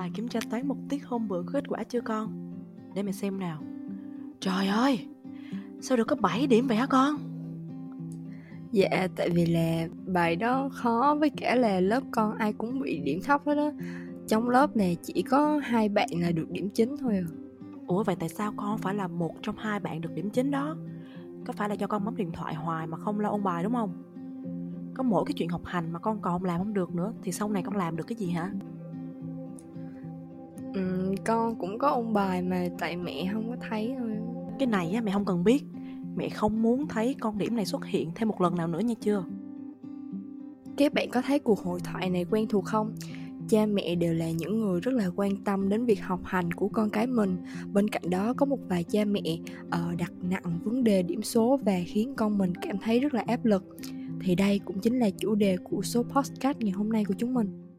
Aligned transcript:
Bài 0.00 0.10
kiểm 0.14 0.28
tra 0.28 0.40
toán 0.50 0.68
một 0.68 0.76
tiết 0.88 1.06
hôm 1.06 1.28
bữa 1.28 1.42
có 1.42 1.50
kết 1.52 1.64
quả 1.68 1.84
chưa 1.84 2.00
con? 2.00 2.52
Để 2.94 3.02
mẹ 3.02 3.12
xem 3.12 3.40
nào 3.40 3.62
Trời 4.40 4.68
ơi 4.68 5.06
Sao 5.80 5.96
được 5.96 6.06
có 6.06 6.16
7 6.16 6.46
điểm 6.46 6.66
vậy 6.66 6.76
hả 6.76 6.86
con? 6.86 7.16
Dạ 8.72 9.08
tại 9.16 9.30
vì 9.30 9.46
là 9.46 9.88
bài 10.06 10.36
đó 10.36 10.68
khó 10.72 11.16
với 11.20 11.30
cả 11.30 11.54
là 11.54 11.80
lớp 11.80 12.02
con 12.10 12.34
ai 12.34 12.52
cũng 12.52 12.80
bị 12.80 13.00
điểm 13.00 13.20
thấp 13.24 13.42
hết 13.46 13.54
đó 13.54 13.72
Trong 14.28 14.48
lớp 14.48 14.76
này 14.76 14.96
chỉ 15.02 15.22
có 15.22 15.60
hai 15.64 15.88
bạn 15.88 16.08
là 16.12 16.30
được 16.30 16.50
điểm 16.50 16.70
chính 16.74 16.96
thôi 16.96 17.16
à 17.16 17.24
Ủa 17.86 18.04
vậy 18.04 18.16
tại 18.20 18.28
sao 18.28 18.52
con 18.56 18.78
phải 18.78 18.94
là 18.94 19.08
một 19.08 19.32
trong 19.42 19.56
hai 19.58 19.80
bạn 19.80 20.00
được 20.00 20.14
điểm 20.14 20.30
chính 20.30 20.50
đó? 20.50 20.76
Có 21.46 21.52
phải 21.52 21.68
là 21.68 21.74
do 21.74 21.86
con 21.86 22.04
bấm 22.04 22.16
điện 22.16 22.32
thoại 22.32 22.54
hoài 22.54 22.86
mà 22.86 22.96
không 22.96 23.20
lo 23.20 23.28
ôn 23.28 23.42
bài 23.42 23.62
đúng 23.62 23.72
không? 23.72 24.02
Có 24.94 25.02
mỗi 25.02 25.24
cái 25.26 25.34
chuyện 25.36 25.48
học 25.48 25.62
hành 25.64 25.92
mà 25.92 25.98
con 25.98 26.20
còn 26.22 26.44
làm 26.44 26.58
không 26.58 26.74
được 26.74 26.94
nữa 26.94 27.12
Thì 27.22 27.32
sau 27.32 27.48
này 27.48 27.62
con 27.62 27.76
làm 27.76 27.96
được 27.96 28.04
cái 28.06 28.16
gì 28.16 28.30
hả? 28.30 28.52
Ừ, 30.74 31.14
Con 31.24 31.56
cũng 31.58 31.78
có 31.78 31.88
ôn 31.88 32.12
bài 32.12 32.42
mà 32.42 32.68
tại 32.78 32.96
mẹ 32.96 33.30
không 33.32 33.50
có 33.50 33.56
thấy 33.68 33.94
thôi. 33.98 34.10
Cái 34.58 34.66
này 34.66 34.92
á, 34.92 35.00
mẹ 35.00 35.12
không 35.12 35.24
cần 35.24 35.44
biết. 35.44 35.64
Mẹ 36.16 36.28
không 36.28 36.62
muốn 36.62 36.88
thấy 36.88 37.14
con 37.20 37.38
điểm 37.38 37.56
này 37.56 37.66
xuất 37.66 37.84
hiện 37.84 38.10
thêm 38.14 38.28
một 38.28 38.40
lần 38.40 38.56
nào 38.56 38.68
nữa 38.68 38.78
nha 38.78 38.94
chưa? 39.00 39.24
Các 40.76 40.94
bạn 40.94 41.10
có 41.10 41.22
thấy 41.22 41.38
cuộc 41.38 41.58
hội 41.58 41.80
thoại 41.84 42.10
này 42.10 42.26
quen 42.30 42.46
thuộc 42.48 42.64
không? 42.64 42.94
cha 43.50 43.66
mẹ 43.66 43.94
đều 43.94 44.14
là 44.14 44.30
những 44.30 44.60
người 44.60 44.80
rất 44.80 44.94
là 44.94 45.10
quan 45.16 45.36
tâm 45.36 45.68
đến 45.68 45.84
việc 45.84 46.02
học 46.02 46.20
hành 46.24 46.52
của 46.52 46.68
con 46.68 46.90
cái 46.90 47.06
mình. 47.06 47.36
Bên 47.72 47.88
cạnh 47.88 48.10
đó 48.10 48.34
có 48.36 48.46
một 48.46 48.58
vài 48.68 48.84
cha 48.84 49.04
mẹ 49.04 49.38
uh, 49.66 49.98
đặt 49.98 50.12
nặng 50.22 50.60
vấn 50.64 50.84
đề 50.84 51.02
điểm 51.02 51.22
số 51.22 51.60
và 51.64 51.80
khiến 51.86 52.14
con 52.16 52.38
mình 52.38 52.54
cảm 52.54 52.78
thấy 52.78 53.00
rất 53.00 53.14
là 53.14 53.24
áp 53.26 53.44
lực. 53.44 53.76
Thì 54.20 54.34
đây 54.34 54.60
cũng 54.64 54.78
chính 54.78 54.98
là 54.98 55.10
chủ 55.10 55.34
đề 55.34 55.56
của 55.56 55.82
số 55.82 56.02
podcast 56.02 56.58
ngày 56.58 56.70
hôm 56.70 56.88
nay 56.92 57.04
của 57.04 57.14
chúng 57.18 57.34
mình 57.34 57.69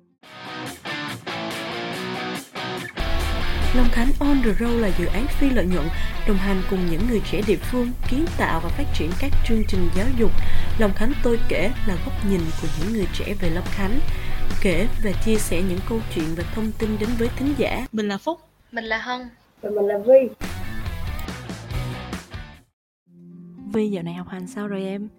Long 3.75 3.87
Khánh 3.91 4.07
On 4.19 4.41
The 4.43 4.53
Road 4.59 4.81
là 4.81 4.89
dự 4.99 5.05
án 5.05 5.27
phi 5.27 5.49
lợi 5.49 5.65
nhuận 5.65 5.85
đồng 6.27 6.37
hành 6.37 6.61
cùng 6.69 6.79
những 6.91 7.01
người 7.09 7.21
trẻ 7.31 7.41
địa 7.47 7.57
phương 7.57 7.91
kiến 8.09 8.25
tạo 8.37 8.59
và 8.63 8.69
phát 8.69 8.83
triển 8.93 9.11
các 9.19 9.31
chương 9.47 9.63
trình 9.67 9.89
giáo 9.95 10.05
dục. 10.19 10.31
Long 10.79 10.93
Khánh 10.95 11.13
tôi 11.23 11.39
kể 11.49 11.71
là 11.87 11.95
góc 12.05 12.13
nhìn 12.29 12.41
của 12.61 12.67
những 12.79 12.93
người 12.93 13.07
trẻ 13.13 13.33
về 13.41 13.49
Long 13.49 13.65
Khánh 13.65 13.99
kể 14.61 14.87
và 15.03 15.11
chia 15.25 15.35
sẻ 15.35 15.61
những 15.61 15.79
câu 15.89 15.99
chuyện 16.15 16.25
và 16.37 16.43
thông 16.55 16.71
tin 16.79 16.89
đến 16.99 17.09
với 17.17 17.29
thính 17.37 17.53
giả. 17.57 17.87
Mình 17.91 18.07
là 18.07 18.17
Phúc. 18.17 18.39
Mình 18.71 18.85
là 18.85 18.97
Hân. 18.97 19.21
Và 19.61 19.69
mình 19.69 19.87
là 19.87 19.97
Vi. 19.97 20.49
Vi 23.73 23.89
dạo 23.89 24.03
này 24.03 24.13
học 24.13 24.27
hành 24.29 24.47
sao 24.47 24.67
rồi 24.67 24.83
em? 24.83 25.09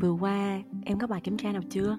Vừa 0.00 0.12
qua 0.12 0.62
em 0.84 0.98
có 0.98 1.06
bài 1.06 1.20
kiểm 1.24 1.36
tra 1.36 1.52
nào 1.52 1.62
chưa? 1.70 1.98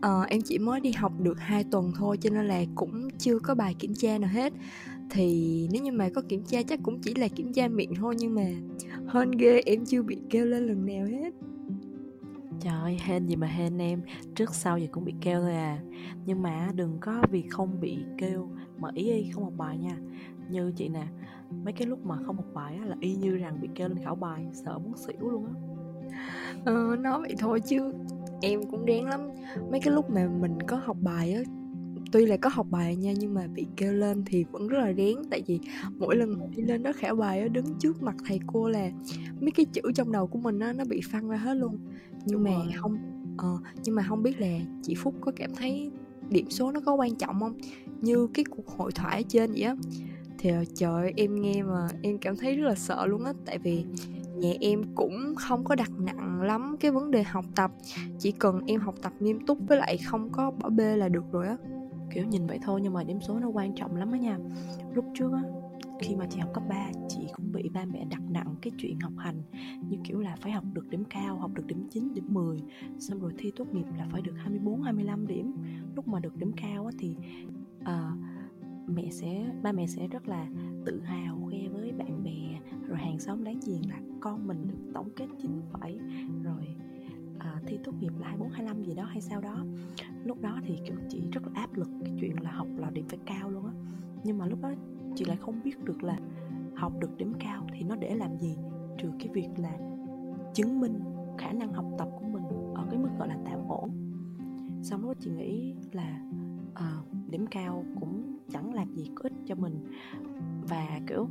Ờ, 0.00 0.24
em 0.28 0.40
chỉ 0.44 0.58
mới 0.58 0.80
đi 0.80 0.92
học 0.92 1.12
được 1.20 1.40
2 1.40 1.64
tuần 1.64 1.92
thôi 1.96 2.16
cho 2.20 2.30
nên 2.30 2.48
là 2.48 2.64
cũng 2.74 3.08
chưa 3.18 3.38
có 3.38 3.54
bài 3.54 3.74
kiểm 3.78 3.94
tra 3.94 4.18
nào 4.18 4.30
hết. 4.32 4.52
Thì 5.10 5.68
nếu 5.72 5.82
như 5.82 5.92
mà 5.92 6.08
có 6.14 6.22
kiểm 6.28 6.42
tra 6.44 6.62
chắc 6.62 6.80
cũng 6.82 7.00
chỉ 7.02 7.14
là 7.14 7.28
kiểm 7.28 7.52
tra 7.52 7.68
miệng 7.68 7.94
thôi 7.94 8.14
nhưng 8.18 8.34
mà 8.34 8.46
hơn 9.06 9.30
ghê 9.30 9.60
em 9.66 9.84
chưa 9.86 10.02
bị 10.02 10.18
kêu 10.30 10.46
lên 10.46 10.66
lần 10.66 10.86
nào 10.86 11.06
hết. 11.06 11.30
Trời 12.60 12.74
ơi, 12.82 12.98
hên 13.00 13.26
gì 13.26 13.36
mà 13.36 13.46
hên 13.46 13.78
em. 13.78 14.02
Trước 14.34 14.54
sau 14.54 14.78
gì 14.78 14.86
cũng 14.86 15.04
bị 15.04 15.14
kêu 15.20 15.40
thôi 15.40 15.54
à. 15.54 15.78
Nhưng 16.26 16.42
mà 16.42 16.70
đừng 16.74 16.98
có 17.00 17.22
vì 17.30 17.42
không 17.50 17.80
bị 17.80 17.98
kêu 18.18 18.48
Mà 18.78 18.88
ý 18.94 19.12
y 19.12 19.30
không 19.30 19.44
học 19.44 19.52
bài 19.56 19.78
nha. 19.78 19.96
Như 20.50 20.72
chị 20.76 20.88
nè 20.88 21.06
Mấy 21.64 21.72
cái 21.72 21.88
lúc 21.88 22.06
mà 22.06 22.16
không 22.26 22.36
học 22.36 22.46
bài 22.54 22.76
á, 22.80 22.86
là 22.86 22.96
y 23.00 23.14
như 23.14 23.36
rằng 23.36 23.60
bị 23.60 23.68
kêu 23.74 23.88
lên 23.88 23.98
khảo 24.04 24.14
bài 24.14 24.46
Sợ 24.52 24.78
muốn 24.78 24.96
xỉu 24.96 25.30
luôn 25.30 25.46
á. 25.46 25.52
Ờ, 26.64 26.96
nói 27.00 27.20
vậy 27.20 27.34
thôi 27.38 27.60
chứ 27.60 27.92
Em 28.42 28.60
cũng 28.70 28.86
đáng 28.86 29.04
lắm. 29.04 29.20
Mấy 29.70 29.80
cái 29.80 29.94
lúc 29.94 30.10
mà 30.10 30.28
mình 30.40 30.58
có 30.66 30.76
học 30.76 30.96
bài 31.02 31.32
á 31.32 31.42
tuy 32.12 32.26
là 32.26 32.36
có 32.36 32.50
học 32.52 32.66
bài 32.70 32.96
nha 32.96 33.12
nhưng 33.18 33.34
mà 33.34 33.46
bị 33.54 33.66
kêu 33.76 33.92
lên 33.92 34.22
thì 34.26 34.44
vẫn 34.52 34.68
rất 34.68 34.78
là 34.78 34.92
rén. 34.92 35.16
Tại 35.30 35.42
vì 35.46 35.60
mỗi 35.98 36.16
lần 36.16 36.50
đi 36.56 36.62
lên 36.62 36.82
đó 36.82 36.92
khảo 36.96 37.16
bài 37.16 37.40
á 37.40 37.48
đứng 37.48 37.64
trước 37.78 38.02
mặt 38.02 38.16
thầy 38.26 38.40
cô 38.46 38.68
là 38.68 38.90
mấy 39.40 39.50
cái 39.50 39.66
chữ 39.72 39.82
trong 39.94 40.12
đầu 40.12 40.26
của 40.26 40.38
mình 40.38 40.58
á 40.58 40.72
nó 40.72 40.84
bị 40.84 41.00
phăng 41.10 41.28
ra 41.28 41.36
hết 41.36 41.54
luôn. 41.54 41.78
Nhưng 42.26 42.42
mà 42.42 42.50
không 42.76 42.98
uh, 43.34 43.60
nhưng 43.84 43.94
mà 43.94 44.02
không 44.08 44.22
biết 44.22 44.40
là 44.40 44.58
chị 44.82 44.94
phúc 44.94 45.14
có 45.20 45.32
cảm 45.36 45.54
thấy 45.54 45.90
điểm 46.28 46.50
số 46.50 46.72
nó 46.72 46.80
có 46.80 46.94
quan 46.94 47.14
trọng 47.14 47.40
không? 47.40 47.58
Như 48.00 48.28
cái 48.34 48.44
cuộc 48.44 48.68
hội 48.68 48.92
thoại 48.92 49.16
ở 49.16 49.22
trên 49.28 49.50
vậy 49.52 49.62
á 49.62 49.76
thì 50.38 50.50
ờ, 50.50 50.64
trời 50.74 51.02
ơi, 51.02 51.12
em 51.16 51.42
nghe 51.42 51.62
mà 51.62 51.88
em 52.02 52.18
cảm 52.18 52.36
thấy 52.36 52.56
rất 52.56 52.68
là 52.68 52.74
sợ 52.74 53.06
luôn 53.06 53.24
á. 53.24 53.32
Tại 53.46 53.58
vì 53.58 53.84
nhà 54.38 54.52
em 54.60 54.82
cũng 54.94 55.34
không 55.36 55.64
có 55.64 55.74
đặt 55.74 55.90
nặng 55.98 56.42
lắm 56.42 56.76
cái 56.80 56.90
vấn 56.90 57.10
đề 57.10 57.22
học 57.22 57.44
tập 57.54 57.70
chỉ 58.18 58.32
cần 58.32 58.60
em 58.66 58.80
học 58.80 58.94
tập 59.02 59.12
nghiêm 59.20 59.46
túc 59.46 59.58
với 59.68 59.78
lại 59.78 59.98
không 59.98 60.30
có 60.32 60.50
bỏ 60.50 60.70
bê 60.70 60.96
là 60.96 61.08
được 61.08 61.24
rồi 61.32 61.46
á. 61.46 61.56
Kiểu 62.14 62.24
nhìn 62.24 62.46
vậy 62.46 62.58
thôi 62.62 62.80
nhưng 62.82 62.92
mà 62.92 63.04
điểm 63.04 63.20
số 63.20 63.38
nó 63.38 63.48
quan 63.48 63.74
trọng 63.74 63.96
lắm 63.96 64.12
á 64.12 64.18
nha. 64.18 64.38
Lúc 64.94 65.04
trước 65.14 65.32
á 65.32 65.42
khi 66.00 66.16
mà 66.16 66.26
chị 66.30 66.38
học 66.38 66.50
cấp 66.54 66.62
3 66.68 66.90
chị 67.08 67.20
cũng 67.32 67.52
bị 67.52 67.68
ba 67.68 67.84
mẹ 67.84 68.04
đặt 68.10 68.22
nặng 68.30 68.54
cái 68.62 68.72
chuyện 68.78 69.00
học 69.00 69.12
hành 69.16 69.42
như 69.88 69.96
kiểu 70.04 70.20
là 70.20 70.36
phải 70.40 70.52
học 70.52 70.64
được 70.72 70.90
điểm 70.90 71.04
cao, 71.04 71.38
học 71.38 71.50
được 71.54 71.66
điểm 71.66 71.88
9, 71.90 72.14
điểm 72.14 72.24
10 72.28 72.62
xong 72.98 73.20
rồi 73.20 73.32
thi 73.38 73.52
tốt 73.56 73.74
nghiệp 73.74 73.86
là 73.98 74.06
phải 74.12 74.22
được 74.22 74.34
24, 74.36 74.82
25 74.82 75.26
điểm. 75.26 75.52
Lúc 75.96 76.08
mà 76.08 76.20
được 76.20 76.36
điểm 76.36 76.52
cao 76.56 76.86
á 76.86 76.92
thì 76.98 77.16
uh, 77.80 78.18
mẹ 78.88 79.10
sẽ 79.10 79.50
ba 79.62 79.72
mẹ 79.72 79.86
sẽ 79.86 80.08
rất 80.08 80.28
là 80.28 80.46
tự 80.86 81.00
hào 81.00 81.38
khoe 81.44 81.67
rồi 82.98 83.06
hàng 83.06 83.18
xóm 83.18 83.44
đáng 83.44 83.60
giềng 83.66 83.90
là 83.90 84.00
con 84.20 84.46
mình 84.46 84.68
được 84.68 84.90
tổng 84.94 85.08
kết 85.16 85.26
9 85.38 85.60
phẩy 85.72 85.98
rồi 86.42 86.66
à, 87.38 87.60
thi 87.66 87.78
tốt 87.84 87.92
nghiệp 88.00 88.12
là 88.18 88.26
24 88.26 88.52
25 88.52 88.82
gì 88.82 88.94
đó 88.94 89.04
hay 89.04 89.20
sao 89.20 89.40
đó. 89.40 89.64
Lúc 90.24 90.40
đó 90.40 90.60
thì 90.64 90.78
kiểu 90.86 90.96
chị 91.08 91.22
rất 91.32 91.40
là 91.46 91.52
áp 91.54 91.74
lực 91.74 91.88
cái 92.04 92.14
chuyện 92.20 92.42
là 92.42 92.50
học 92.50 92.66
là 92.76 92.90
điểm 92.90 93.04
phải 93.08 93.18
cao 93.26 93.50
luôn 93.50 93.66
á. 93.66 93.72
Nhưng 94.24 94.38
mà 94.38 94.46
lúc 94.46 94.60
đó 94.62 94.72
chị 95.14 95.24
lại 95.24 95.36
không 95.36 95.62
biết 95.64 95.84
được 95.84 96.02
là 96.02 96.18
học 96.76 96.92
được 97.00 97.16
điểm 97.16 97.32
cao 97.40 97.66
thì 97.72 97.84
nó 97.84 97.96
để 97.96 98.14
làm 98.14 98.38
gì 98.38 98.56
trừ 98.98 99.08
cái 99.18 99.28
việc 99.32 99.48
là 99.56 99.78
chứng 100.54 100.80
minh 100.80 101.00
khả 101.38 101.52
năng 101.52 101.72
học 101.72 101.86
tập 101.98 102.08
của 102.20 102.26
mình 102.26 102.74
ở 102.74 102.86
cái 102.90 102.98
mức 102.98 103.08
gọi 103.18 103.28
là 103.28 103.38
tạm 103.44 103.68
ổn. 103.68 103.90
Xong 104.82 105.02
đó 105.02 105.14
chị 105.20 105.30
nghĩ 105.30 105.74
là 105.92 106.22
à, 106.74 106.96
điểm 107.30 107.46
cao 107.46 107.84
cũng 108.00 108.36
chẳng 108.50 108.74
làm 108.74 108.94
gì 108.94 109.10
có 109.14 109.22
ích 109.22 109.32
cho 109.46 109.54
mình. 109.54 109.84
Và 110.68 111.00
kiểu 111.06 111.28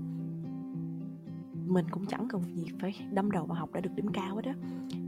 mình 1.77 1.85
cũng 1.91 2.05
chẳng 2.05 2.27
cần 2.29 2.41
gì 2.55 2.65
phải 2.79 2.95
đâm 3.11 3.31
đầu 3.31 3.45
vào 3.45 3.57
học 3.57 3.69
để 3.73 3.81
được 3.81 3.89
điểm 3.95 4.07
cao 4.13 4.35
hết 4.35 4.41
đó 4.45 4.51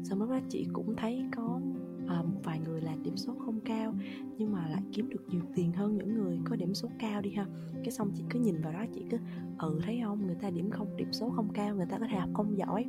xong 0.04 0.20
lúc 0.20 0.30
đó 0.30 0.40
chị 0.50 0.68
cũng 0.74 0.96
thấy 0.96 1.26
có 1.36 1.60
à, 2.08 2.22
một 2.22 2.40
vài 2.44 2.60
người 2.60 2.82
là 2.82 2.96
điểm 3.04 3.18
số 3.18 3.34
không 3.46 3.60
cao 3.66 3.94
nhưng 4.38 4.54
mà 4.54 4.68
lại 4.70 4.82
kiếm 4.92 5.10
được 5.10 5.26
nhiều 5.28 5.42
tiền 5.56 5.74
hơn 5.74 5.98
những 5.98 6.14
người 6.14 6.40
có 6.46 6.56
điểm 6.56 6.74
số 6.74 6.90
cao 7.00 7.22
đi 7.22 7.32
ha. 7.32 7.46
Cái 7.84 7.92
xong 7.92 8.12
chị 8.16 8.24
cứ 8.30 8.40
nhìn 8.40 8.62
vào 8.62 8.74
đó 8.74 8.86
chị 8.94 9.06
cứ 9.10 9.18
ừ 9.58 9.80
thấy 9.84 10.02
không? 10.04 10.28
Người 10.28 10.36
ta 10.36 10.50
điểm 10.50 10.72
không 10.72 10.98
điểm 10.98 11.14
số 11.14 11.30
không 11.30 11.54
cao 11.54 11.76
người 11.76 11.86
ta 11.86 11.98
có 12.00 12.06
thể 12.12 12.18
học 12.18 12.30
không 12.34 12.58
giỏi 12.58 12.86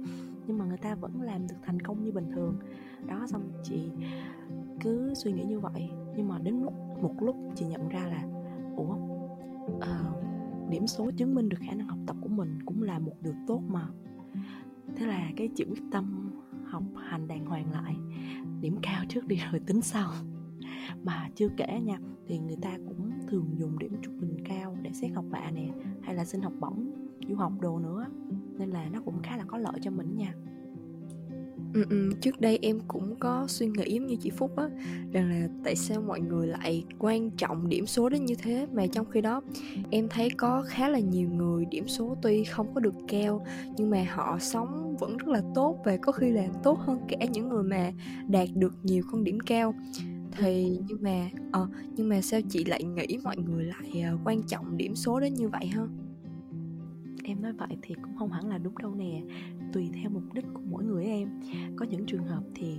nhưng 0.47 0.59
mà 0.59 0.65
người 0.65 0.79
ta 0.79 0.95
vẫn 0.95 1.23
làm 1.23 1.47
được 1.47 1.57
thành 1.63 1.81
công 1.81 2.03
như 2.03 2.13
bình 2.13 2.31
thường. 2.35 2.57
Đó 3.07 3.27
xong 3.27 3.43
chị 3.63 3.91
cứ 4.81 5.15
suy 5.15 5.33
nghĩ 5.33 5.45
như 5.45 5.61
vậy. 5.61 5.91
Nhưng 6.17 6.29
mà 6.29 6.39
đến 6.39 6.63
lúc 6.63 6.73
một 7.03 7.15
lúc 7.21 7.37
chị 7.55 7.67
nhận 7.67 7.89
ra 7.89 8.07
là 8.07 8.25
ủa 8.77 8.97
à, 9.81 10.01
điểm 10.71 10.87
số 10.87 11.11
chứng 11.17 11.35
minh 11.35 11.49
được 11.49 11.59
khả 11.61 11.75
năng 11.75 11.89
học 11.89 11.99
tập 12.07 12.17
mình 12.41 12.59
cũng 12.67 12.83
là 12.83 12.99
một 12.99 13.17
điều 13.23 13.35
tốt 13.47 13.63
mà. 13.69 13.89
Thế 14.97 15.07
là 15.07 15.31
cái 15.37 15.49
chữ 15.57 15.65
quyết 15.71 15.83
tâm 15.91 16.31
học 16.65 16.83
hành 16.97 17.29
đàng 17.29 17.47
hoàng 17.47 17.73
lại, 17.73 17.97
điểm 18.61 18.77
cao 18.83 19.05
trước 19.09 19.27
đi 19.27 19.37
rồi 19.51 19.61
tính 19.61 19.83
sau. 19.83 20.11
Mà 21.03 21.29
chưa 21.35 21.49
kể 21.57 21.81
nha, 21.85 21.99
thì 22.27 22.39
người 22.39 22.57
ta 22.63 22.79
cũng 22.89 23.11
thường 23.29 23.47
dùng 23.59 23.79
điểm 23.79 23.93
trung 24.03 24.21
bình 24.21 24.37
cao 24.45 24.77
để 24.83 24.93
xét 24.93 25.13
học 25.15 25.25
bạ 25.31 25.51
nè, 25.51 25.69
hay 26.03 26.15
là 26.15 26.25
xin 26.25 26.41
học 26.41 26.53
bổng, 26.61 26.91
du 27.29 27.37
học 27.37 27.53
đồ 27.61 27.79
nữa. 27.79 28.07
Nên 28.59 28.71
là 28.71 28.89
nó 28.93 29.01
cũng 29.05 29.23
khá 29.23 29.37
là 29.37 29.45
có 29.45 29.59
lợi 29.59 29.79
cho 29.83 29.91
mình 29.91 30.17
nha. 30.17 30.35
Ừ, 31.75 31.85
ừ, 31.91 32.13
trước 32.21 32.41
đây 32.41 32.59
em 32.63 32.81
cũng 32.89 33.15
có 33.21 33.47
suy 33.49 33.67
nghĩ 33.67 33.95
giống 33.95 34.07
như 34.07 34.17
chị 34.17 34.31
Phúc 34.31 34.57
á 34.57 34.69
rằng 35.13 35.31
là 35.31 35.49
tại 35.65 35.77
sao 35.77 36.01
mọi 36.01 36.21
người 36.21 36.47
lại 36.47 36.85
quan 36.99 37.31
trọng 37.31 37.69
điểm 37.69 37.87
số 37.87 38.09
đến 38.09 38.25
như 38.25 38.35
thế? 38.35 38.67
Mà 38.73 38.87
trong 38.87 39.07
khi 39.11 39.21
đó 39.21 39.43
em 39.91 40.09
thấy 40.09 40.31
có 40.31 40.65
khá 40.69 40.89
là 40.89 40.99
nhiều 40.99 41.29
người 41.29 41.65
điểm 41.65 41.89
số 41.89 42.17
tuy 42.23 42.45
không 42.45 42.75
có 42.75 42.81
được 42.81 42.95
cao 43.09 43.47
nhưng 43.77 43.91
mà 43.91 44.05
họ 44.09 44.39
sống 44.41 44.97
vẫn 44.97 45.17
rất 45.17 45.29
là 45.29 45.43
tốt 45.55 45.79
và 45.85 45.97
có 45.97 46.13
khi 46.13 46.31
là 46.31 46.49
tốt 46.63 46.79
hơn 46.79 46.99
cả 47.09 47.27
những 47.33 47.49
người 47.49 47.63
mà 47.63 47.93
đạt 48.29 48.49
được 48.55 48.75
nhiều 48.83 49.03
con 49.11 49.25
điểm 49.25 49.41
cao. 49.41 49.75
Thì 50.33 50.79
nhưng 50.89 51.03
mà 51.03 51.31
ờ 51.53 51.69
nhưng 51.97 52.09
mà 52.09 52.21
sao 52.21 52.41
chị 52.49 52.65
lại 52.65 52.85
nghĩ 52.85 53.19
mọi 53.25 53.37
người 53.37 53.65
lại 53.65 54.05
uh, 54.15 54.21
quan 54.25 54.43
trọng 54.43 54.77
điểm 54.77 54.95
số 54.95 55.21
đến 55.21 55.35
như 55.35 55.49
vậy 55.49 55.67
ha? 55.67 55.83
Em 57.25 57.43
nói 57.43 57.53
vậy 57.53 57.77
thì 57.83 57.95
cũng 57.95 58.17
không 58.19 58.31
hẳn 58.31 58.49
là 58.49 58.59
đúng 58.59 58.79
đâu 58.79 58.95
nè 58.95 59.23
tùy 59.73 59.91
theo 59.95 60.11
mục 60.11 60.23
đích 60.35 60.45
của 60.55 60.63
mỗi 60.71 60.85
người 60.85 61.05
em. 61.05 61.41
Có 61.77 61.87
những 61.91 62.07
trường 62.07 62.25
hợp 62.25 62.43
thì 62.55 62.79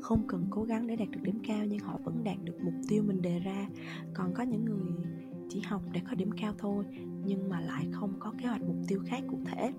không 0.00 0.26
cần 0.26 0.46
cố 0.50 0.62
gắng 0.62 0.86
để 0.86 0.96
đạt 0.96 1.10
được 1.10 1.20
điểm 1.22 1.38
cao 1.46 1.64
nhưng 1.66 1.78
họ 1.78 1.98
vẫn 2.04 2.24
đạt 2.24 2.36
được 2.44 2.56
mục 2.64 2.74
tiêu 2.88 3.02
mình 3.06 3.22
đề 3.22 3.38
ra. 3.38 3.68
Còn 4.14 4.34
có 4.34 4.42
những 4.42 4.64
người 4.64 4.92
chỉ 5.48 5.60
học 5.60 5.82
để 5.92 6.00
có 6.08 6.14
điểm 6.14 6.30
cao 6.40 6.54
thôi 6.58 6.84
nhưng 7.24 7.48
mà 7.48 7.60
lại 7.60 7.86
không 7.92 8.12
có 8.18 8.32
kế 8.38 8.48
hoạch 8.48 8.62
mục 8.62 8.76
tiêu 8.88 9.00
khác 9.06 9.22
cụ 9.30 9.38
thể 9.44 9.72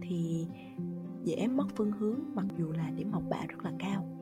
thì 0.00 0.46
dễ 1.24 1.46
mất 1.46 1.66
phương 1.76 1.92
hướng 1.92 2.20
mặc 2.34 2.46
dù 2.58 2.72
là 2.72 2.90
điểm 2.90 3.12
học 3.12 3.22
bạ 3.30 3.40
rất 3.48 3.64
là 3.64 3.72
cao. 3.78 4.16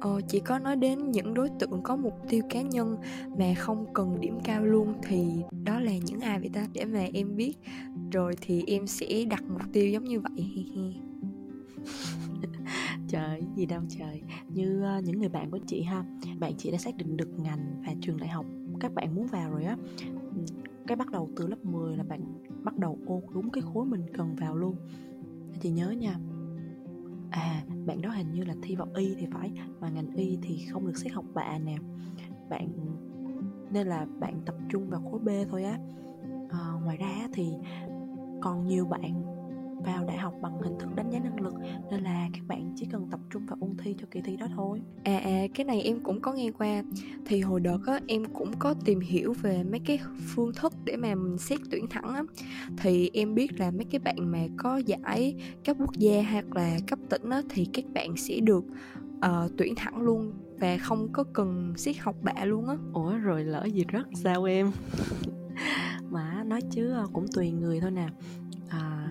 Ờ, 0.00 0.20
chỉ 0.28 0.40
có 0.40 0.58
nói 0.58 0.76
đến 0.76 1.10
những 1.10 1.34
đối 1.34 1.48
tượng 1.58 1.82
có 1.82 1.96
mục 1.96 2.14
tiêu 2.28 2.42
cá 2.50 2.62
nhân 2.62 2.96
mà 3.38 3.54
không 3.58 3.86
cần 3.94 4.20
điểm 4.20 4.38
cao 4.44 4.66
luôn 4.66 4.94
thì 5.02 5.42
đó 5.64 5.80
là 5.80 5.92
những 6.04 6.20
ai 6.20 6.40
vậy 6.40 6.50
ta? 6.52 6.66
Để 6.72 6.84
mà 6.84 7.06
em 7.12 7.36
biết. 7.36 7.54
Rồi 8.12 8.34
thì 8.40 8.64
em 8.66 8.86
sẽ 8.86 9.24
đặt 9.30 9.42
mục 9.48 9.62
tiêu 9.72 9.90
giống 9.90 10.04
như 10.04 10.20
vậy. 10.20 10.64
trời 13.08 13.42
gì 13.56 13.66
đâu 13.66 13.82
trời. 13.88 14.22
Như 14.48 14.82
uh, 14.98 15.04
những 15.04 15.18
người 15.18 15.28
bạn 15.28 15.50
của 15.50 15.58
chị 15.66 15.82
ha 15.82 16.04
bạn 16.38 16.52
chị 16.58 16.70
đã 16.70 16.78
xác 16.78 16.96
định 16.96 17.16
được 17.16 17.38
ngành 17.38 17.82
và 17.86 17.94
trường 18.00 18.16
đại 18.16 18.28
học 18.28 18.46
các 18.80 18.94
bạn 18.94 19.14
muốn 19.14 19.26
vào 19.26 19.50
rồi 19.50 19.64
á. 19.64 19.76
Cái 20.86 20.96
bắt 20.96 21.10
đầu 21.10 21.30
từ 21.36 21.46
lớp 21.46 21.64
10 21.64 21.96
là 21.96 22.04
bạn 22.04 22.20
bắt 22.64 22.78
đầu 22.78 22.98
ô 23.06 23.22
đúng 23.34 23.50
cái 23.50 23.62
khối 23.62 23.86
mình 23.86 24.06
cần 24.12 24.34
vào 24.34 24.56
luôn. 24.56 24.76
Chị 25.60 25.70
nhớ 25.70 25.90
nha. 25.90 26.14
À 27.30 27.64
bạn 27.86 28.02
đó 28.02 28.10
hình 28.10 28.32
như 28.32 28.44
là 28.44 28.54
thi 28.62 28.76
vào 28.76 28.88
y 28.96 29.14
thì 29.14 29.26
phải 29.30 29.52
mà 29.80 29.88
ngành 29.88 30.10
y 30.14 30.38
thì 30.42 30.66
không 30.70 30.86
được 30.86 30.96
xét 30.96 31.12
học 31.12 31.24
bạ 31.34 31.58
nè. 31.58 31.76
Bạn 32.48 32.68
nên 33.72 33.86
là 33.86 34.06
bạn 34.20 34.40
tập 34.46 34.54
trung 34.68 34.90
vào 34.90 35.02
khối 35.10 35.20
b 35.20 35.50
thôi 35.50 35.64
á. 35.64 35.78
À, 36.48 36.72
ngoài 36.84 36.96
ra 36.96 37.28
thì 37.32 37.52
còn 38.40 38.66
nhiều 38.66 38.86
bạn 38.86 39.37
vào 39.84 40.04
đại 40.04 40.16
học 40.16 40.34
bằng 40.42 40.60
hình 40.62 40.78
thức 40.78 40.88
đánh 40.94 41.10
giá 41.10 41.18
năng 41.18 41.40
lực 41.40 41.54
nên 41.90 42.02
là 42.02 42.28
các 42.32 42.42
bạn 42.48 42.72
chỉ 42.76 42.86
cần 42.92 43.06
tập 43.10 43.20
trung 43.30 43.46
vào 43.46 43.58
ôn 43.60 43.76
thi 43.78 43.94
cho 44.00 44.06
kỳ 44.10 44.20
thi 44.20 44.36
đó 44.36 44.46
thôi. 44.56 44.82
À 45.04 45.20
à 45.24 45.46
cái 45.54 45.64
này 45.64 45.82
em 45.82 46.00
cũng 46.00 46.20
có 46.20 46.32
nghe 46.32 46.50
qua. 46.50 46.82
Thì 47.26 47.40
hồi 47.40 47.60
đợt 47.60 47.78
á 47.86 48.00
em 48.06 48.24
cũng 48.24 48.52
có 48.58 48.74
tìm 48.84 49.00
hiểu 49.00 49.32
về 49.42 49.64
mấy 49.70 49.80
cái 49.80 49.98
phương 50.34 50.52
thức 50.54 50.72
để 50.84 50.96
mà 50.96 51.14
mình 51.14 51.38
xét 51.38 51.60
tuyển 51.70 51.86
thẳng 51.90 52.14
á. 52.14 52.22
Thì 52.76 53.10
em 53.12 53.34
biết 53.34 53.60
là 53.60 53.70
mấy 53.70 53.84
cái 53.84 53.98
bạn 53.98 54.32
mà 54.32 54.38
có 54.56 54.76
giải 54.76 55.36
cấp 55.64 55.76
quốc 55.80 55.94
gia 55.98 56.22
hoặc 56.22 56.56
là 56.56 56.78
cấp 56.86 56.98
tỉnh 57.08 57.30
á 57.30 57.42
thì 57.48 57.66
các 57.72 57.84
bạn 57.94 58.16
sẽ 58.16 58.40
được 58.40 58.64
uh, 59.18 59.50
tuyển 59.56 59.74
thẳng 59.76 60.02
luôn 60.02 60.32
và 60.60 60.78
không 60.78 61.08
có 61.12 61.24
cần 61.32 61.72
xét 61.76 61.98
học 61.98 62.16
bạ 62.22 62.44
luôn 62.44 62.68
á. 62.68 62.76
Ủa 62.92 63.16
rồi 63.16 63.44
lỡ 63.44 63.64
gì 63.64 63.84
rất 63.88 64.08
sao 64.14 64.44
em? 64.44 64.70
Mà 66.10 66.44
nói 66.46 66.60
chứ 66.70 66.90
ờ, 66.90 67.06
cũng 67.12 67.26
tùy 67.34 67.50
người 67.50 67.80
thôi 67.80 67.90
nè. 67.90 68.08
À, 68.68 69.07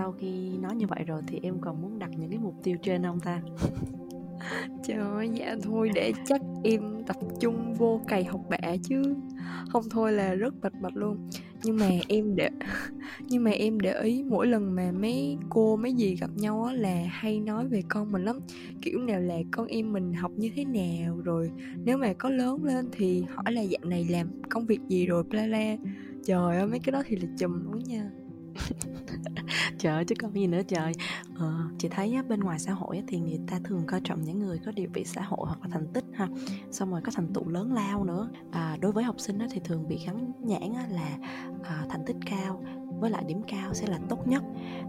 sau 0.00 0.12
khi 0.12 0.58
nói 0.60 0.76
như 0.76 0.86
vậy 0.86 1.04
rồi 1.06 1.22
thì 1.26 1.38
em 1.42 1.54
còn 1.60 1.82
muốn 1.82 1.98
đặt 1.98 2.10
những 2.18 2.30
cái 2.30 2.38
mục 2.38 2.54
tiêu 2.62 2.76
trên 2.82 3.02
không 3.02 3.20
ta? 3.20 3.42
Trời 4.84 4.98
ơi 4.98 5.30
dạ 5.34 5.56
thôi, 5.62 5.90
để 5.94 6.12
chắc 6.26 6.40
em 6.64 7.02
tập 7.06 7.16
trung 7.40 7.74
vô 7.74 8.00
cày 8.08 8.24
học 8.24 8.40
bạ 8.50 8.76
chứ. 8.82 9.02
Không 9.68 9.82
thôi 9.90 10.12
là 10.12 10.34
rất 10.34 10.54
bạch 10.62 10.72
bạch 10.80 10.96
luôn. 10.96 11.30
Nhưng 11.62 11.76
mà 11.76 11.90
em 12.08 12.36
để 12.36 12.50
nhưng 13.28 13.44
mà 13.44 13.50
em 13.50 13.80
để 13.80 14.02
ý 14.02 14.24
mỗi 14.28 14.46
lần 14.46 14.74
mà 14.74 14.92
mấy 14.92 15.38
cô, 15.48 15.76
mấy 15.76 15.92
gì 15.92 16.16
gặp 16.16 16.30
nhau 16.34 16.62
á 16.62 16.72
là 16.72 17.04
hay 17.10 17.40
nói 17.40 17.68
về 17.68 17.82
con 17.88 18.12
mình 18.12 18.24
lắm. 18.24 18.38
Kiểu 18.82 18.98
nào 18.98 19.20
là 19.20 19.36
con 19.50 19.66
em 19.66 19.92
mình 19.92 20.14
học 20.14 20.32
như 20.36 20.50
thế 20.56 20.64
nào, 20.64 21.20
rồi 21.24 21.50
nếu 21.84 21.98
mà 21.98 22.12
có 22.12 22.30
lớn 22.30 22.64
lên 22.64 22.88
thì 22.92 23.22
hỏi 23.34 23.52
là 23.52 23.64
dạng 23.64 23.90
này 23.90 24.06
làm 24.10 24.28
công 24.50 24.66
việc 24.66 24.80
gì 24.88 25.06
rồi, 25.06 25.22
bla 25.22 25.46
bla. 25.46 25.76
Trời 26.24 26.56
ơi, 26.56 26.66
mấy 26.66 26.78
cái 26.78 26.92
đó 26.92 27.02
thì 27.06 27.16
là 27.16 27.28
chùm 27.38 27.64
luôn 27.64 27.84
nha 27.84 28.10
trời 29.78 30.04
chứ 30.04 30.14
còn 30.18 30.32
gì 30.34 30.46
nữa 30.46 30.60
trời. 30.68 30.92
Ờ, 31.34 31.54
chị 31.78 31.88
thấy 31.88 32.14
á, 32.14 32.22
bên 32.22 32.40
ngoài 32.40 32.58
xã 32.58 32.72
hội 32.72 32.96
á, 32.96 33.02
thì 33.08 33.20
người 33.20 33.40
ta 33.46 33.60
thường 33.64 33.82
coi 33.86 34.00
trọng 34.04 34.24
những 34.24 34.38
người 34.38 34.58
có 34.58 34.72
địa 34.72 34.86
vị 34.94 35.04
xã 35.04 35.22
hội 35.22 35.46
hoặc 35.46 35.58
là 35.62 35.68
thành 35.70 35.86
tích 35.92 36.04
ha. 36.12 36.28
Xong 36.70 36.90
rồi 36.90 37.00
có 37.04 37.12
thành 37.14 37.32
tựu 37.34 37.48
lớn 37.48 37.72
lao 37.72 38.04
nữa. 38.04 38.28
À, 38.50 38.76
đối 38.80 38.92
với 38.92 39.04
học 39.04 39.20
sinh 39.20 39.38
á, 39.38 39.46
thì 39.50 39.60
thường 39.64 39.88
bị 39.88 39.98
gắn 40.06 40.32
nhãn 40.40 40.72
á, 40.74 40.86
là 40.90 41.18
à, 41.62 41.86
thành 41.88 42.00
tích 42.06 42.16
cao 42.26 42.62
với 43.00 43.10
lại 43.10 43.24
điểm 43.28 43.42
cao 43.48 43.74
sẽ 43.74 43.86
là 43.86 43.98
tốt 44.08 44.28
nhất. 44.28 44.42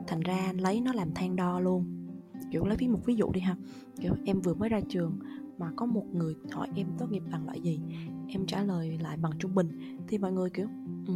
Thành 0.07 0.19
ra 0.19 0.53
lấy 0.57 0.81
nó 0.81 0.93
làm 0.93 1.13
than 1.13 1.35
đo 1.35 1.59
luôn. 1.59 2.07
Kiểu 2.51 2.65
lấy 2.65 2.77
ví 2.77 2.87
một 2.87 2.99
ví 3.05 3.15
dụ 3.15 3.31
đi 3.31 3.39
ha. 3.39 3.55
Kiểu 3.99 4.15
em 4.25 4.41
vừa 4.41 4.53
mới 4.53 4.69
ra 4.69 4.79
trường 4.89 5.19
mà 5.57 5.71
có 5.75 5.85
một 5.85 6.05
người 6.13 6.35
hỏi 6.51 6.67
em 6.75 6.87
tốt 6.97 7.11
nghiệp 7.11 7.23
bằng 7.31 7.45
loại 7.45 7.61
gì 7.61 7.79
em 8.27 8.45
trả 8.45 8.63
lời 8.63 8.97
lại 9.01 9.17
bằng 9.17 9.31
trung 9.39 9.55
bình. 9.55 9.97
Thì 10.07 10.17
mọi 10.17 10.31
người 10.31 10.49
kiểu 10.49 10.67
ừ 11.07 11.13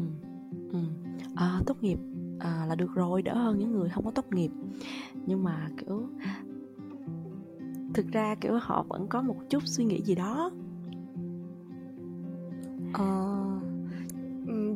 ừ 0.71 0.79
à, 1.35 1.61
tốt 1.65 1.83
nghiệp 1.83 1.99
à, 2.39 2.65
là 2.69 2.75
được 2.75 2.93
rồi 2.95 3.21
đỡ 3.21 3.33
hơn 3.33 3.59
những 3.59 3.71
người 3.71 3.89
không 3.89 4.05
có 4.05 4.11
tốt 4.11 4.25
nghiệp. 4.31 4.51
Nhưng 5.25 5.43
mà 5.43 5.69
kiểu 5.77 6.09
thực 7.93 8.05
ra 8.11 8.35
kiểu 8.35 8.59
họ 8.61 8.85
vẫn 8.89 9.07
có 9.07 9.21
một 9.21 9.35
chút 9.49 9.63
suy 9.65 9.85
nghĩ 9.85 10.01
gì 10.01 10.15
đó. 10.15 10.51
Ờ 12.93 13.35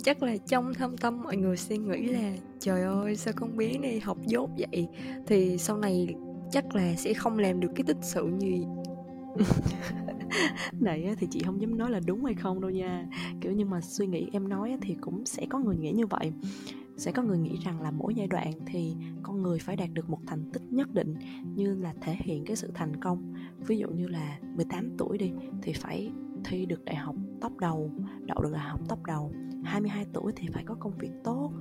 chắc 0.04 0.24
là 0.24 0.38
trong 0.38 0.74
thâm 0.74 0.98
tâm 0.98 1.22
mọi 1.24 1.38
người 1.38 1.58
suy 1.58 1.78
nghĩ 1.78 2.06
là 2.06 2.34
trời 2.60 2.82
ơi 2.82 3.16
sao 3.16 3.34
con 3.38 3.58
bé 3.58 3.78
này 3.78 4.00
học 4.00 4.18
dốt 4.26 4.50
vậy? 4.58 4.88
Thì 5.28 5.58
sau 5.58 5.78
này 5.78 6.16
chắc 6.52 6.76
là 6.76 6.96
sẽ 6.96 7.14
không 7.14 7.40
làm 7.40 7.60
được 7.60 7.72
cái 7.76 7.84
tích 7.84 7.98
sự 8.02 8.32
gì 8.40 8.66
này 10.80 11.16
thì 11.20 11.28
chị 11.32 11.42
không 11.46 11.62
dám 11.62 11.78
nói 11.78 11.92
là 11.92 12.00
đúng 12.06 12.26
hay 12.26 12.34
không 12.34 12.62
đâu 12.62 12.72
nha. 12.72 13.08
Kiểu 13.42 13.52
nhưng 13.52 13.70
mà 13.70 13.82
suy 13.82 14.08
nghĩ 14.08 14.28
em 14.32 14.50
nói 14.50 14.78
thì 14.82 14.96
cũng 15.02 15.26
sẽ 15.26 15.46
có 15.50 15.60
người 15.60 15.78
nghĩ 15.78 15.92
như 15.92 16.06
vậy 16.08 16.32
sẽ 17.00 17.12
có 17.12 17.24
người 17.24 17.38
nghĩ 17.38 17.58
rằng 17.64 17.82
là 17.82 17.92
mỗi 17.92 18.16
giai 18.16 18.28
đoạn 18.28 18.52
thì 18.66 18.96
con 19.24 19.42
người 19.42 19.60
phải 19.60 19.76
đạt 19.76 19.90
được 19.94 20.10
một 20.10 20.20
thành 20.28 20.44
tích 20.54 20.64
nhất 20.70 20.94
định 20.94 21.16
như 21.56 21.76
là 21.76 21.94
thể 22.02 22.16
hiện 22.20 22.46
cái 22.46 22.56
sự 22.56 22.72
thành 22.74 22.96
công. 23.02 23.34
Ví 23.58 23.78
dụ 23.78 23.90
như 23.90 24.08
là 24.08 24.40
18 24.56 24.98
tuổi 24.98 25.18
đi 25.18 25.32
thì 25.62 25.74
phải 25.74 26.12
thi 26.46 26.66
được 26.66 26.86
đại 26.86 26.96
học 26.96 27.16
top 27.42 27.58
đầu, 27.58 27.92
đậu 28.26 28.42
được 28.42 28.52
đại 28.54 28.70
học 28.70 28.80
top 28.90 29.06
đầu. 29.06 29.32
22 29.64 30.06
tuổi 30.14 30.34
thì 30.36 30.48
phải 30.54 30.64
có 30.64 30.76
công 30.80 30.98
việc 30.98 31.12
tốt, 31.24 31.52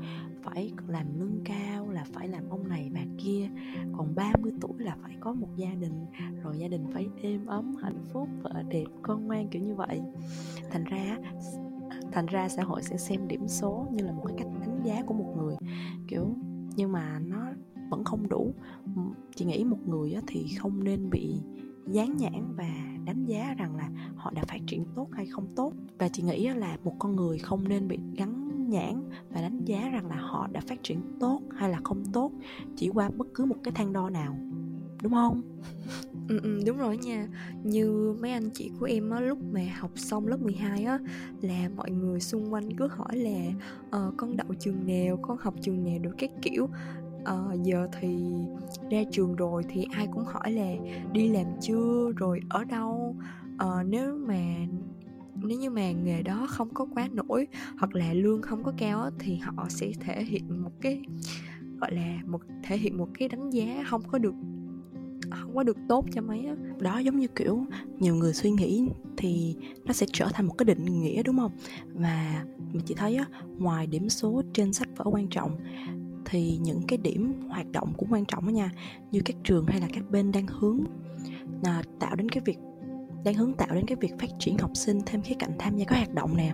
phải 0.42 0.72
làm 0.88 1.20
lương 1.20 1.40
cao 1.44 1.90
là 1.90 2.04
phải 2.12 2.28
làm 2.28 2.48
ông 2.50 2.68
này 2.68 2.90
bà 2.94 3.00
kia. 3.18 3.48
Còn 3.96 4.14
30 4.14 4.52
tuổi 4.60 4.72
là 4.78 4.96
phải 5.02 5.16
có 5.20 5.32
một 5.32 5.48
gia 5.56 5.74
đình, 5.74 6.06
rồi 6.42 6.58
gia 6.58 6.68
đình 6.68 6.86
phải 6.92 7.06
êm 7.22 7.46
ấm, 7.46 7.74
hạnh 7.82 8.04
phúc 8.12 8.28
vợ 8.42 8.62
đẹp, 8.68 8.86
con 9.02 9.26
ngoan 9.26 9.48
kiểu 9.48 9.62
như 9.62 9.74
vậy. 9.74 10.00
Thành 10.70 10.84
ra 10.84 11.16
thành 12.12 12.26
ra 12.26 12.48
xã 12.48 12.62
hội 12.62 12.82
sẽ 12.82 12.96
xem 12.96 13.28
điểm 13.28 13.48
số 13.48 13.86
như 13.90 14.04
là 14.04 14.12
một 14.12 14.24
cái 14.26 14.36
cách 14.38 14.67
đánh 14.78 14.86
giá 14.86 15.02
của 15.06 15.14
một 15.14 15.34
người, 15.36 15.56
kiểu, 16.08 16.34
nhưng 16.76 16.92
mà 16.92 17.20
nó 17.26 17.46
vẫn 17.90 18.04
không 18.04 18.28
đủ. 18.28 18.54
Chị 19.34 19.44
nghĩ 19.44 19.64
một 19.64 19.78
người 19.86 20.16
thì 20.26 20.46
không 20.58 20.84
nên 20.84 21.10
bị 21.10 21.40
dán 21.86 22.16
nhãn 22.16 22.54
và 22.56 22.68
đánh 23.04 23.24
giá 23.24 23.54
rằng 23.58 23.76
là 23.76 23.90
họ 24.16 24.30
đã 24.30 24.44
phát 24.48 24.58
triển 24.66 24.84
tốt 24.94 25.08
hay 25.12 25.26
không 25.26 25.46
tốt. 25.56 25.72
Và 25.98 26.08
chị 26.08 26.22
nghĩ 26.22 26.48
là 26.48 26.76
một 26.84 26.94
con 26.98 27.16
người 27.16 27.38
không 27.38 27.68
nên 27.68 27.88
bị 27.88 27.98
gắn 28.16 28.48
nhãn 28.70 29.10
và 29.30 29.40
đánh 29.40 29.64
giá 29.64 29.88
rằng 29.88 30.06
là 30.06 30.16
họ 30.16 30.48
đã 30.52 30.60
phát 30.60 30.82
triển 30.82 31.00
tốt 31.20 31.40
hay 31.56 31.70
là 31.70 31.80
không 31.84 32.04
tốt 32.12 32.32
chỉ 32.76 32.88
qua 32.88 33.10
bất 33.16 33.26
cứ 33.34 33.44
một 33.44 33.56
cái 33.64 33.72
thang 33.74 33.92
đo 33.92 34.10
nào. 34.10 34.36
Đúng 35.02 35.12
không? 35.12 35.42
ừ, 36.28 36.40
ừ, 36.42 36.60
đúng 36.66 36.78
rồi 36.78 36.96
nha. 36.98 37.26
Như 37.64 38.14
mấy 38.20 38.30
anh 38.30 38.50
chị 38.54 38.70
của 38.80 38.86
em 38.86 39.10
á 39.10 39.20
lúc 39.20 39.38
mà 39.52 39.60
học 39.78 39.90
xong 39.96 40.26
lớp 40.26 40.36
12 40.40 40.84
á 40.84 40.98
là 41.40 41.68
mọi 41.76 41.90
người 41.90 42.20
xung 42.20 42.52
quanh 42.52 42.76
cứ 42.76 42.86
hỏi 42.86 43.16
là 43.16 43.52
ờ, 43.90 44.12
con 44.16 44.36
đậu 44.36 44.54
trường 44.60 44.86
nào? 44.86 45.18
Con 45.22 45.36
học 45.40 45.54
trường 45.62 45.84
nào? 45.84 45.98
Được 45.98 46.14
các 46.18 46.30
kiểu. 46.42 46.68
Ờ, 47.24 47.56
giờ 47.64 47.88
thì 48.00 48.08
ra 48.90 49.02
trường 49.12 49.36
rồi 49.36 49.62
thì 49.68 49.86
ai 49.92 50.06
cũng 50.06 50.24
hỏi 50.24 50.52
là 50.52 50.72
đi 51.12 51.28
làm 51.28 51.46
chưa? 51.60 52.12
Rồi 52.16 52.40
ở 52.48 52.64
đâu? 52.64 53.16
Ờ, 53.58 53.82
nếu 53.86 54.18
mà 54.18 54.44
nếu 55.42 55.58
như 55.58 55.70
mà 55.70 55.92
nghề 55.92 56.22
đó 56.22 56.46
không 56.50 56.74
có 56.74 56.86
quá 56.94 57.08
nổi 57.12 57.46
hoặc 57.78 57.94
là 57.94 58.12
lương 58.14 58.42
không 58.42 58.62
có 58.64 58.72
cao 58.78 59.02
á, 59.02 59.10
thì 59.18 59.36
họ 59.36 59.66
sẽ 59.70 59.92
thể 60.00 60.24
hiện 60.24 60.62
một 60.62 60.70
cái 60.80 61.02
gọi 61.80 61.94
là 61.94 62.18
một 62.26 62.40
thể 62.62 62.76
hiện 62.76 62.98
một 62.98 63.08
cái 63.18 63.28
đánh 63.28 63.50
giá 63.50 63.84
không 63.90 64.02
có 64.08 64.18
được 64.18 64.34
À, 65.30 65.38
không 65.42 65.54
có 65.54 65.62
được 65.62 65.76
tốt 65.88 66.04
cho 66.12 66.22
mấy 66.22 66.46
á. 66.46 66.54
Đó 66.80 66.98
giống 66.98 67.18
như 67.18 67.26
kiểu 67.26 67.66
nhiều 67.98 68.14
người 68.14 68.34
suy 68.34 68.50
nghĩ 68.50 68.88
thì 69.16 69.56
nó 69.84 69.92
sẽ 69.92 70.06
trở 70.12 70.28
thành 70.32 70.46
một 70.46 70.54
cái 70.58 70.64
định 70.64 71.00
nghĩa 71.00 71.22
đúng 71.22 71.38
không? 71.38 71.52
Và 71.94 72.44
mình 72.72 72.82
chỉ 72.86 72.94
thấy 72.94 73.16
á 73.16 73.24
ngoài 73.58 73.86
điểm 73.86 74.08
số 74.08 74.42
trên 74.52 74.72
sách 74.72 74.88
vở 74.96 75.04
quan 75.04 75.28
trọng 75.28 75.58
thì 76.24 76.58
những 76.62 76.82
cái 76.88 76.98
điểm 76.98 77.32
hoạt 77.48 77.72
động 77.72 77.92
cũng 77.96 78.12
quan 78.12 78.24
trọng 78.24 78.46
đó 78.46 78.50
nha. 78.50 78.70
Như 79.10 79.20
các 79.24 79.36
trường 79.44 79.66
hay 79.66 79.80
là 79.80 79.88
các 79.92 80.10
bên 80.10 80.32
đang 80.32 80.46
hướng 80.46 80.80
là 81.62 81.82
tạo 82.00 82.16
đến 82.16 82.28
cái 82.28 82.42
việc 82.44 82.58
đang 83.24 83.34
hướng 83.34 83.52
tạo 83.52 83.74
đến 83.74 83.86
cái 83.86 83.96
việc 84.00 84.12
phát 84.18 84.30
triển 84.38 84.58
học 84.58 84.70
sinh 84.74 85.00
thêm 85.06 85.22
khía 85.22 85.34
cạnh 85.38 85.50
tham 85.58 85.76
gia 85.76 85.84
các 85.84 85.96
hoạt 85.96 86.14
động 86.14 86.36
nè. 86.36 86.52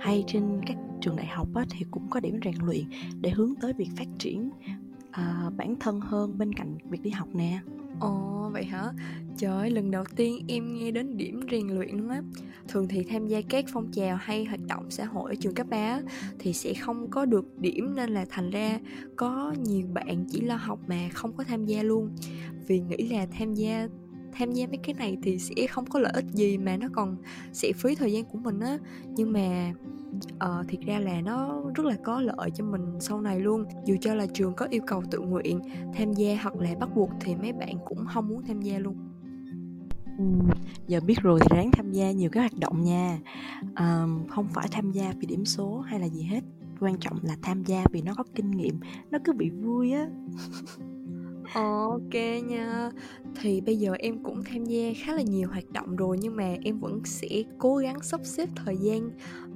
Hay 0.00 0.24
trên 0.26 0.60
các 0.66 0.76
trường 1.00 1.16
đại 1.16 1.26
học 1.26 1.48
á, 1.54 1.64
thì 1.70 1.86
cũng 1.90 2.08
có 2.10 2.20
điểm 2.20 2.40
rèn 2.44 2.54
luyện 2.64 2.84
để 3.20 3.30
hướng 3.30 3.54
tới 3.54 3.72
việc 3.72 3.88
phát 3.96 4.08
triển 4.18 4.50
uh, 5.08 5.56
bản 5.56 5.74
thân 5.80 6.00
hơn 6.00 6.38
bên 6.38 6.52
cạnh 6.52 6.78
việc 6.90 7.02
đi 7.02 7.10
học 7.10 7.28
nè. 7.32 7.60
Ồ 8.00 8.50
vậy 8.52 8.64
hả? 8.64 8.92
Trời 9.36 9.50
ơi, 9.50 9.70
lần 9.70 9.90
đầu 9.90 10.04
tiên 10.16 10.44
em 10.48 10.74
nghe 10.74 10.90
đến 10.90 11.16
điểm 11.16 11.40
rèn 11.50 11.68
luyện 11.68 11.96
luôn 11.96 12.08
á 12.08 12.22
Thường 12.68 12.88
thì 12.88 13.04
tham 13.04 13.26
gia 13.26 13.40
các 13.48 13.64
phong 13.72 13.92
trào 13.92 14.16
hay 14.16 14.44
hoạt 14.44 14.60
động 14.68 14.90
xã 14.90 15.04
hội 15.04 15.30
ở 15.30 15.34
trường 15.34 15.54
cấp 15.54 15.66
3 15.70 16.00
Thì 16.38 16.52
sẽ 16.52 16.74
không 16.74 17.10
có 17.10 17.24
được 17.24 17.58
điểm 17.58 17.94
nên 17.96 18.10
là 18.10 18.26
thành 18.28 18.50
ra 18.50 18.78
có 19.16 19.54
nhiều 19.64 19.86
bạn 19.92 20.24
chỉ 20.30 20.40
lo 20.40 20.56
học 20.56 20.78
mà 20.86 21.08
không 21.12 21.32
có 21.36 21.44
tham 21.44 21.64
gia 21.66 21.82
luôn 21.82 22.10
Vì 22.66 22.80
nghĩ 22.80 22.96
là 22.96 23.26
tham 23.38 23.54
gia 23.54 23.88
tham 24.34 24.52
gia 24.52 24.66
mấy 24.66 24.76
cái 24.82 24.94
này 24.94 25.16
thì 25.22 25.38
sẽ 25.38 25.66
không 25.66 25.86
có 25.86 25.98
lợi 25.98 26.12
ích 26.14 26.24
gì 26.32 26.58
mà 26.58 26.76
nó 26.76 26.86
còn 26.92 27.16
sẽ 27.52 27.72
phí 27.76 27.94
thời 27.94 28.12
gian 28.12 28.24
của 28.24 28.38
mình 28.38 28.60
á. 28.60 28.78
Nhưng 29.16 29.32
mà 29.32 29.72
uh, 30.34 30.68
thiệt 30.68 30.80
ra 30.80 30.98
là 30.98 31.20
nó 31.20 31.62
rất 31.74 31.86
là 31.86 31.96
có 32.04 32.20
lợi 32.20 32.50
cho 32.54 32.64
mình 32.64 32.82
sau 33.00 33.20
này 33.20 33.40
luôn. 33.40 33.64
Dù 33.84 33.96
cho 34.00 34.14
là 34.14 34.26
trường 34.26 34.54
có 34.54 34.66
yêu 34.70 34.82
cầu 34.86 35.02
tự 35.10 35.18
nguyện 35.18 35.60
tham 35.94 36.12
gia 36.12 36.36
hoặc 36.42 36.56
là 36.56 36.74
bắt 36.80 36.88
buộc 36.94 37.10
thì 37.20 37.34
mấy 37.34 37.52
bạn 37.52 37.78
cũng 37.84 38.06
không 38.06 38.28
muốn 38.28 38.42
tham 38.46 38.60
gia 38.60 38.78
luôn. 38.78 38.96
Ừ, 40.18 40.24
giờ 40.86 41.00
biết 41.00 41.20
rồi 41.22 41.40
thì 41.40 41.56
ráng 41.56 41.70
tham 41.70 41.92
gia 41.92 42.10
nhiều 42.10 42.30
cái 42.30 42.42
hoạt 42.42 42.58
động 42.58 42.84
nha. 42.84 43.18
À, 43.74 44.06
không 44.28 44.48
phải 44.48 44.68
tham 44.70 44.92
gia 44.92 45.12
vì 45.20 45.26
điểm 45.26 45.44
số 45.44 45.80
hay 45.80 46.00
là 46.00 46.08
gì 46.08 46.22
hết. 46.22 46.40
Quan 46.80 46.98
trọng 46.98 47.18
là 47.22 47.36
tham 47.42 47.64
gia 47.64 47.84
vì 47.92 48.02
nó 48.02 48.14
có 48.14 48.24
kinh 48.34 48.50
nghiệm 48.50 48.80
nó 49.10 49.18
cứ 49.24 49.32
bị 49.32 49.50
vui 49.50 49.92
á. 49.92 50.08
Ờ, 51.52 51.86
ok 51.90 52.14
nha. 52.44 52.90
Thì 53.40 53.60
bây 53.60 53.76
giờ 53.76 53.92
em 53.98 54.22
cũng 54.22 54.44
tham 54.44 54.64
gia 54.64 54.92
khá 54.96 55.12
là 55.14 55.22
nhiều 55.22 55.48
hoạt 55.48 55.70
động 55.72 55.96
rồi 55.96 56.18
Nhưng 56.20 56.36
mà 56.36 56.54
em 56.64 56.78
vẫn 56.80 57.00
sẽ 57.04 57.28
cố 57.58 57.76
gắng 57.76 58.02
sắp 58.02 58.20
xếp 58.24 58.48
thời 58.56 58.76
gian 58.76 59.10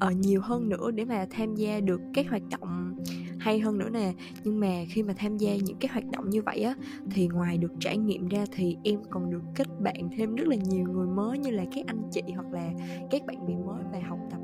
uh, 0.07 0.17
nhiều 0.17 0.41
hơn 0.41 0.69
nữa 0.69 0.91
Để 0.91 1.05
mà 1.05 1.27
tham 1.31 1.55
gia 1.55 1.81
được 1.81 2.01
các 2.15 2.29
hoạt 2.31 2.43
động 2.51 2.95
hay 3.39 3.61
hơn 3.61 3.79
nữa 3.79 3.89
nè. 3.93 4.13
Nhưng 4.45 4.61
mà 4.61 4.85
khi 4.89 5.03
mà 5.03 5.15
tham 5.17 5.37
gia 5.37 5.57
những 5.57 5.77
cái 5.81 5.89
hoạt 5.93 6.05
động 6.13 6.31
như 6.31 6.43
vậy 6.43 6.63
á 6.63 6.75
Thì 7.11 7.29
ngoài 7.29 7.59
được 7.59 7.73
trải 7.81 7.97
nghiệm 7.99 8.29
ra 8.29 8.45
thì 8.53 8.77
em 8.85 9.01
còn 9.11 9.31
được 9.31 9.43
kết 9.55 9.67
bạn 9.81 10.09
thêm 10.17 10.35
rất 10.35 10.49
là 10.49 10.57
nhiều 10.57 10.85
người 10.93 11.07
mới 11.07 11.39
Như 11.39 11.51
là 11.51 11.65
các 11.75 11.87
anh 11.87 12.03
chị 12.13 12.23
hoặc 12.35 12.47
là 12.53 12.71
các 13.11 13.27
bạn 13.27 13.47
bè 13.47 13.55
mới 13.67 13.83
và 13.93 13.99
học 14.09 14.19
tập 14.31 14.41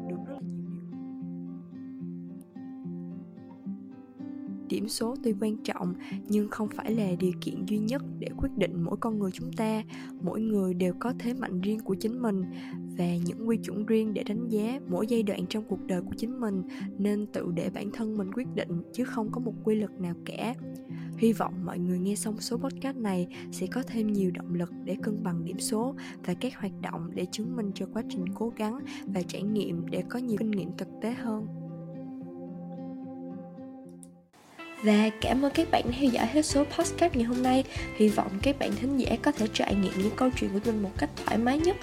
điểm 4.74 4.88
số 4.88 5.16
tuy 5.22 5.34
quan 5.40 5.56
trọng, 5.56 5.94
nhưng 6.28 6.48
không 6.48 6.68
phải 6.68 6.94
là 6.94 7.10
điều 7.20 7.32
kiện 7.40 7.64
duy 7.66 7.78
nhất 7.78 8.02
để 8.18 8.28
quyết 8.36 8.50
định 8.56 8.82
mỗi 8.82 8.96
con 9.00 9.18
người 9.18 9.30
chúng 9.34 9.52
ta. 9.52 9.82
Mỗi 10.22 10.40
người 10.40 10.74
đều 10.74 10.94
có 10.98 11.12
thế 11.18 11.34
mạnh 11.34 11.60
riêng 11.60 11.80
của 11.80 11.94
chính 11.94 12.22
mình 12.22 12.44
và 12.98 13.16
những 13.24 13.48
quy 13.48 13.56
chuẩn 13.56 13.86
riêng 13.86 14.14
để 14.14 14.22
đánh 14.22 14.48
giá 14.48 14.80
mỗi 14.88 15.06
giai 15.06 15.22
đoạn 15.22 15.46
trong 15.48 15.64
cuộc 15.68 15.86
đời 15.86 16.02
của 16.02 16.14
chính 16.16 16.40
mình, 16.40 16.62
nên 16.98 17.26
tự 17.26 17.52
để 17.54 17.70
bản 17.70 17.90
thân 17.92 18.16
mình 18.16 18.32
quyết 18.32 18.46
định 18.54 18.82
chứ 18.92 19.04
không 19.04 19.32
có 19.32 19.40
một 19.40 19.52
quy 19.64 19.74
luật 19.74 20.00
nào 20.00 20.14
cả. 20.24 20.54
Hy 21.18 21.32
vọng 21.32 21.54
mọi 21.64 21.78
người 21.78 21.98
nghe 21.98 22.14
xong 22.14 22.40
số 22.40 22.56
podcast 22.56 22.96
này 22.96 23.28
sẽ 23.52 23.66
có 23.66 23.82
thêm 23.82 24.12
nhiều 24.12 24.30
động 24.30 24.54
lực 24.54 24.72
để 24.84 24.96
cân 25.02 25.22
bằng 25.22 25.44
điểm 25.44 25.58
số 25.58 25.94
và 26.24 26.34
các 26.34 26.60
hoạt 26.60 26.72
động 26.82 27.10
để 27.14 27.26
chứng 27.30 27.56
minh 27.56 27.70
cho 27.74 27.86
quá 27.92 28.02
trình 28.08 28.24
cố 28.34 28.52
gắng 28.56 28.78
và 29.06 29.22
trải 29.22 29.42
nghiệm 29.42 29.86
để 29.90 30.02
có 30.08 30.18
nhiều 30.18 30.36
kinh 30.38 30.50
nghiệm 30.50 30.76
thực 30.78 30.88
tế 31.02 31.12
hơn. 31.12 31.63
Và 34.84 35.10
cảm 35.20 35.44
ơn 35.44 35.52
các 35.52 35.70
bạn 35.70 35.82
đã 35.84 35.96
theo 36.00 36.10
dõi 36.10 36.26
hết 36.26 36.46
số 36.46 36.64
podcast 36.64 37.14
ngày 37.14 37.24
hôm 37.24 37.42
nay 37.42 37.64
Hy 37.96 38.08
vọng 38.08 38.30
các 38.42 38.58
bạn 38.58 38.70
thính 38.80 38.96
giả 38.96 39.16
có 39.22 39.32
thể 39.32 39.46
trải 39.54 39.74
nghiệm 39.74 39.92
những 39.98 40.16
câu 40.16 40.30
chuyện 40.36 40.50
của 40.52 40.58
mình 40.64 40.82
một 40.82 40.90
cách 40.98 41.10
thoải 41.24 41.38
mái 41.38 41.58
nhất 41.58 41.76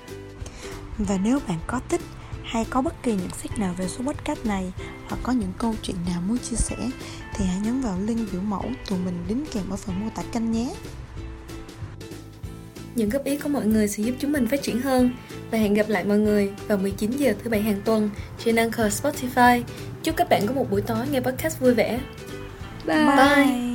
Và 0.98 1.18
nếu 1.24 1.40
bạn 1.48 1.58
có 1.68 1.82
thích 1.90 2.02
hay 2.44 2.66
có 2.70 2.82
bất 2.82 3.04
kỳ 3.04 3.12
nhận 3.12 3.30
xét 3.44 3.60
nào 3.60 3.74
về 3.78 3.88
số 3.88 4.04
podcast 4.04 4.46
này 4.46 4.74
hoặc 5.08 5.18
có 5.24 5.34
những 5.34 5.52
câu 5.58 5.76
chuyện 5.82 5.96
nào 6.10 6.22
muốn 6.28 6.38
chia 6.38 6.56
sẻ 6.56 6.76
thì 7.36 7.46
hãy 7.46 7.60
nhấn 7.64 7.82
vào 7.82 7.98
link 8.06 8.32
biểu 8.32 8.42
mẫu 8.42 8.66
tụi 8.90 9.00
mình 9.00 9.24
đính 9.28 9.46
kèm 9.54 9.70
ở 9.70 9.76
phần 9.76 10.00
mô 10.00 10.10
tả 10.16 10.24
kênh 10.34 10.52
nhé. 10.52 10.74
Những 12.96 13.10
góp 13.10 13.24
ý 13.24 13.38
của 13.38 13.50
mọi 13.50 13.66
người 13.66 13.88
sẽ 13.88 14.04
giúp 14.04 14.16
chúng 14.20 14.32
mình 14.32 14.48
phát 14.48 14.62
triển 14.62 14.82
hơn 14.82 15.12
và 15.52 15.58
hẹn 15.58 15.74
gặp 15.74 15.90
lại 15.90 16.04
mọi 16.04 16.18
người 16.18 16.52
vào 16.68 16.78
19 16.78 17.12
giờ 17.12 17.34
thứ 17.44 17.50
bảy 17.50 17.62
hàng 17.62 17.82
tuần 17.86 18.10
trên 18.46 18.56
Anchor 18.56 18.86
Spotify. 19.02 19.62
Chúc 20.04 20.16
các 20.18 20.30
bạn 20.30 20.48
có 20.48 20.54
một 20.54 20.72
buổi 20.72 20.82
tối 20.82 21.06
nghe 21.12 21.20
podcast 21.20 21.60
vui 21.60 21.74
vẻ. 21.74 22.00
拜。 22.86 23.71